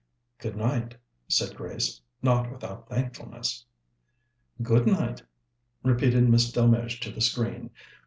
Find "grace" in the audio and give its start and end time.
1.55-2.01